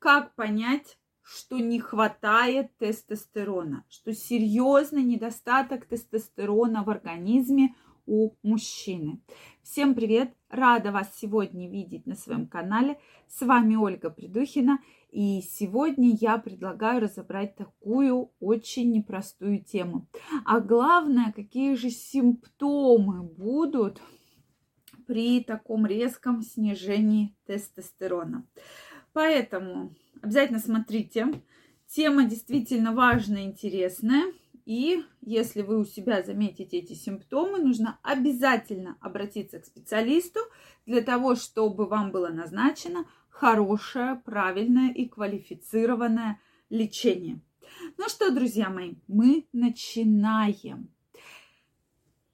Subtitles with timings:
[0.00, 9.20] как понять, что не хватает тестостерона, что серьезный недостаток тестостерона в организме у мужчины.
[9.62, 10.34] Всем привет!
[10.48, 12.98] Рада вас сегодня видеть на своем канале.
[13.28, 14.78] С вами Ольга Придухина.
[15.10, 20.08] И сегодня я предлагаю разобрать такую очень непростую тему.
[20.46, 24.00] А главное, какие же симптомы будут
[25.06, 28.46] при таком резком снижении тестостерона.
[29.12, 31.42] Поэтому обязательно смотрите.
[31.88, 34.32] Тема действительно важная, интересная.
[34.64, 40.38] И если вы у себя заметите эти симптомы, нужно обязательно обратиться к специалисту
[40.86, 47.40] для того, чтобы вам было назначено хорошее, правильное и квалифицированное лечение.
[47.96, 50.90] Ну что, друзья мои, мы начинаем.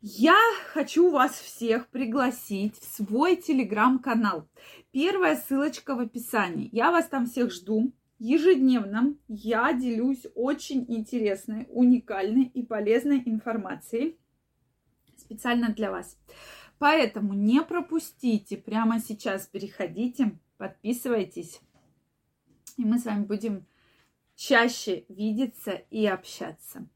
[0.01, 0.39] Я
[0.73, 4.49] хочу вас всех пригласить в свой телеграм-канал.
[4.93, 6.69] Первая ссылочка в описании.
[6.73, 7.93] Я вас там всех жду.
[8.19, 14.19] Ежедневно я делюсь очень интересной, уникальной и полезной информацией
[15.17, 16.19] специально для вас.
[16.79, 21.61] Поэтому не пропустите, прямо сейчас переходите, подписывайтесь,
[22.77, 23.67] и мы с вами будем
[24.35, 26.87] чаще видеться и общаться.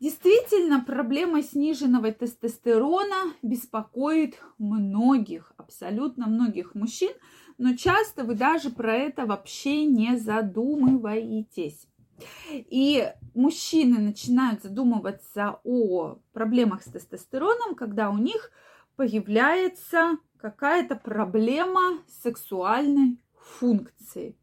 [0.00, 7.10] Действительно, проблема сниженного тестостерона беспокоит многих, абсолютно многих мужчин,
[7.58, 11.88] но часто вы даже про это вообще не задумываетесь.
[12.48, 18.52] И мужчины начинают задумываться о проблемах с тестостероном, когда у них
[18.94, 24.36] появляется какая-то проблема сексуальной функции.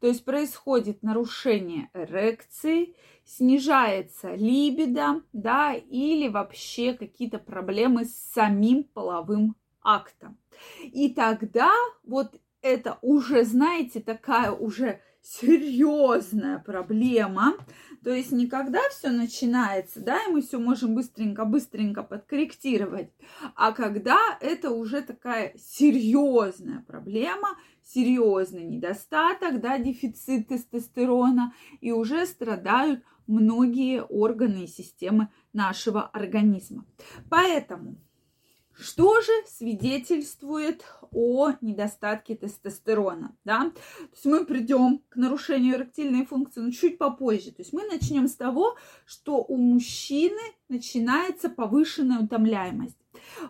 [0.00, 9.56] То есть происходит нарушение эрекции, снижается либидо, да, или вообще какие-то проблемы с самим половым
[9.82, 10.38] актом.
[10.82, 11.70] И тогда
[12.04, 17.54] вот это уже, знаете, такая уже серьезная проблема.
[18.04, 23.10] То есть не когда все начинается, да, и мы все можем быстренько-быстренько подкорректировать,
[23.56, 33.02] а когда это уже такая серьезная проблема, серьезный недостаток, да, дефицит тестостерона, и уже страдают
[33.26, 36.86] многие органы и системы нашего организма.
[37.28, 37.96] Поэтому
[38.78, 43.34] что же свидетельствует о недостатке тестостерона?
[43.44, 43.70] Да?
[43.70, 47.52] То есть мы придем к нарушению эректильной функции, но чуть попозже.
[47.52, 48.76] То есть мы начнем с того,
[49.06, 52.96] что у мужчины начинается повышенная утомляемость.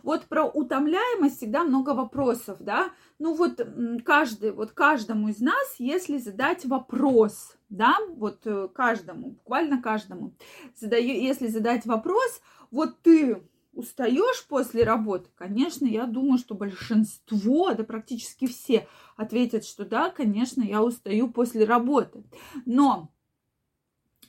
[0.03, 2.91] Вот про утомляемость всегда много вопросов, да.
[3.19, 3.61] Ну вот
[4.05, 10.35] каждый, вот каждому из нас, если задать вопрос, да, вот э, каждому, буквально каждому,
[10.77, 13.43] задаю, если задать вопрос, вот ты
[13.77, 15.31] устаешь после работы?
[15.37, 21.65] Конечно, я думаю, что большинство, да практически все ответят, что да, конечно, я устаю после
[21.65, 22.25] работы.
[22.65, 23.13] Но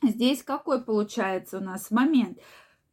[0.03, 2.39] здесь какой получается у нас момент?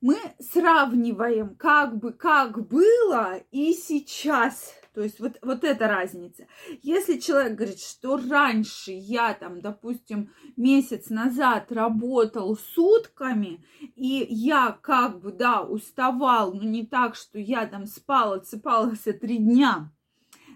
[0.01, 4.75] Мы сравниваем как бы как было и сейчас.
[4.95, 6.47] То есть вот, вот эта разница.
[6.83, 13.65] Если человек говорит, что раньше я там, допустим, месяц назад работал сутками,
[13.97, 19.39] и я как бы, да, уставал, но не так, что я там спал, отсыпался три
[19.39, 19.91] дня,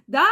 [0.06, 0.27] да,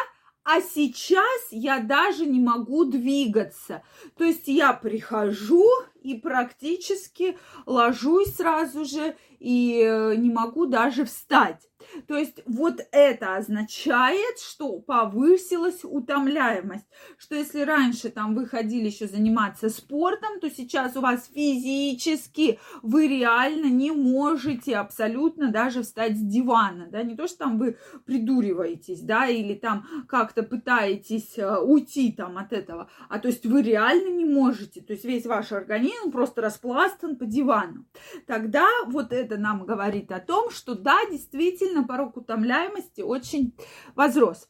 [0.44, 3.82] а сейчас я даже не могу двигаться.
[4.16, 5.66] То есть я прихожу
[6.00, 11.68] и практически ложусь сразу же и э, не могу даже встать.
[12.06, 16.86] То есть вот это означает, что повысилась утомляемость.
[17.18, 23.08] Что если раньше там вы ходили еще заниматься спортом, то сейчас у вас физически вы
[23.08, 26.86] реально не можете абсолютно даже встать с дивана.
[26.90, 27.02] Да?
[27.02, 32.52] Не то, что там вы придуриваетесь, да, или там как-то пытаетесь э, уйти там от
[32.52, 34.80] этого, а то есть вы реально не можете.
[34.80, 37.86] То есть весь ваш организм просто распластан по дивану.
[38.26, 43.54] Тогда вот это нам говорит о том, что да, действительно, действительно порог утомляемости очень
[43.94, 44.48] возрос.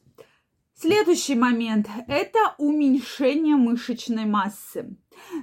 [0.79, 4.95] Следующий момент– это уменьшение мышечной массы.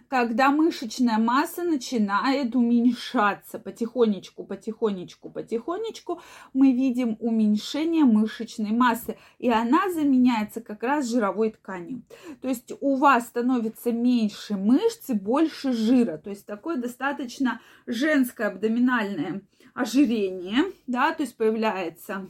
[0.06, 6.20] Когда мышечная масса начинает уменьшаться потихонечку, потихонечку, потихонечку,
[6.52, 12.04] мы видим уменьшение мышечной массы, и она заменяется как раз жировой тканью.
[12.40, 16.16] То есть у вас становится меньше мышц и больше жира.
[16.16, 19.42] То есть такое достаточно женское абдоминальное
[19.74, 22.28] ожирение, да, то есть появляется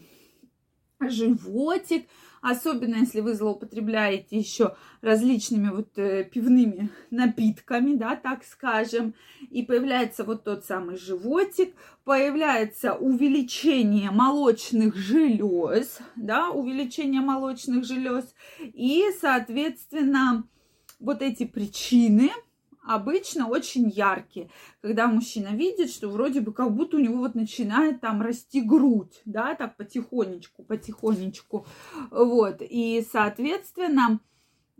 [1.00, 2.09] животик,
[2.44, 9.14] особенно если вы злоупотребляете еще различными вот э, пивными напитками, да, так скажем,
[9.50, 11.75] и появляется вот тот самый животик,
[12.05, 20.47] появляется увеличение молочных желез, да, увеличение молочных желез, и, соответственно,
[21.00, 22.31] вот эти причины
[22.87, 24.51] обычно очень яркие,
[24.81, 29.21] когда мужчина видит, что вроде бы как будто у него вот начинает там расти грудь,
[29.25, 31.67] да, так потихонечку, потихонечку,
[32.11, 34.21] вот, и, соответственно,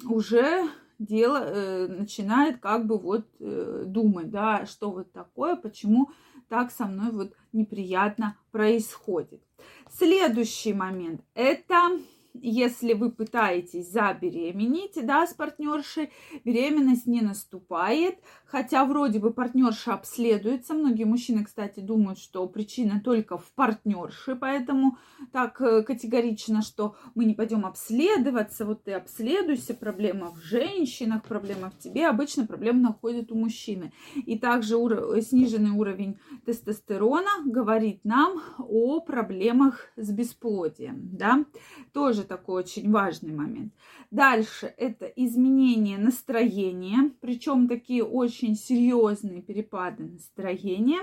[0.09, 0.69] уже
[0.99, 6.11] дело э, начинает как бы вот э, думать, да, что вот такое, почему
[6.49, 9.43] так со мной вот неприятно происходит.
[9.91, 11.99] Следующий момент– это
[12.35, 16.11] если вы пытаетесь забеременеть, да, с партнершей,
[16.45, 20.75] беременность не наступает, хотя вроде бы партнерша обследуется.
[20.75, 24.99] Многие мужчины, кстати, думают, что причина только в партнерше, поэтому
[25.33, 31.71] так э, категорично, что мы не пойдем обследоваться, вот ты обследуйся, проблема в женщинах, проблема
[31.71, 33.93] в тебе, обычно проблема находит у мужчины.
[34.17, 41.45] И также ур- сниженный уровень тестостерона говорит нам о проблемах с бесплодием, да,
[41.93, 43.73] тоже такой очень важный момент.
[44.11, 51.01] Дальше это изменение настроения, причем такие очень серьезные перепады настроения.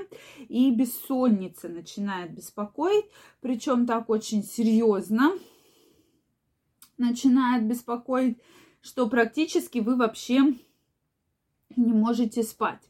[0.50, 3.06] И бессонница начинает беспокоить,
[3.42, 5.32] причем так очень серьезно
[6.98, 8.38] начинает беспокоить,
[8.82, 10.54] что практически вы вообще
[11.76, 12.82] не можете спать.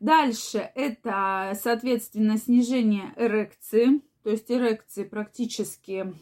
[0.00, 6.12] Дальше это, соответственно, снижение эрекции, то есть эрекции практически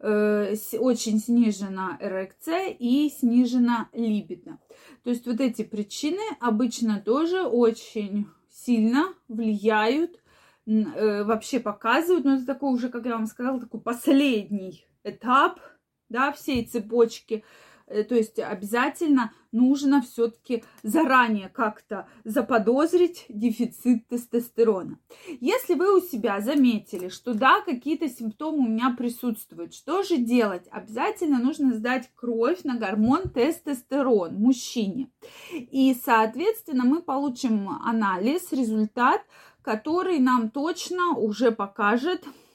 [0.00, 4.58] очень снижена эрекция и снижена либидо.
[5.04, 10.20] То есть вот эти причины обычно тоже очень сильно влияют,
[10.66, 15.60] э, вообще показывают, но это такой уже, как я вам сказала, такой последний этап
[16.08, 17.44] да, всей цепочки Э,
[17.86, 24.98] то есть обязательно нужно все-таки заранее как-то заподозрить дефицит тестостерона.
[25.40, 30.66] Если вы у себя заметили, что да, какие-то симптомы у меня присутствуют, что же делать?
[30.70, 35.10] Обязательно нужно сдать кровь на гормон тестостерон мужчине.
[35.52, 39.22] И, соответственно, мы получим анализ, результат,
[39.62, 42.45] который нам точно уже покажет, Э,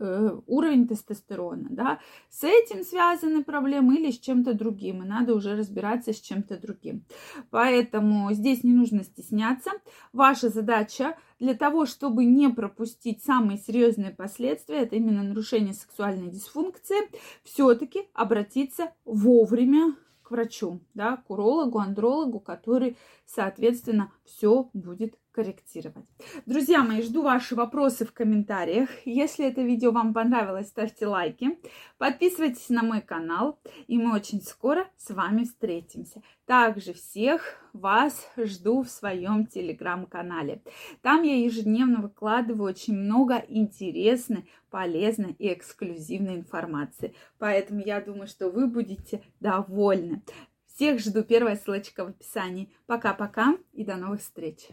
[0.00, 6.12] уровень тестостерона, да, с этим связаны проблемы или с чем-то другим, и надо уже разбираться
[6.12, 7.04] с чем-то другим.
[7.50, 9.70] Поэтому здесь не нужно стесняться.
[10.12, 16.96] Ваша задача для того, чтобы не пропустить самые серьезные последствия, это именно нарушение сексуальной дисфункции,
[17.42, 22.96] все-таки обратиться вовремя к врачу, да, к урологу, андрологу, который,
[23.26, 26.06] соответственно, все будет корректировать.
[26.46, 28.88] Друзья мои, жду ваши вопросы в комментариях.
[29.04, 31.58] Если это видео вам понравилось, ставьте лайки,
[31.98, 36.22] подписывайтесь на мой канал, и мы очень скоро с вами встретимся.
[36.46, 40.62] Также всех вас жду в своем телеграм-канале.
[41.02, 47.14] Там я ежедневно выкладываю очень много интересной, полезной и эксклюзивной информации.
[47.38, 50.22] Поэтому я думаю, что вы будете довольны.
[50.66, 51.22] Всех жду.
[51.22, 52.72] Первая ссылочка в описании.
[52.86, 54.68] Пока-пока и до новых встреч.